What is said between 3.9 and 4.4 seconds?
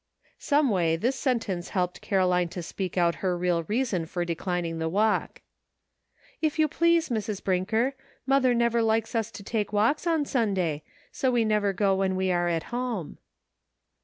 for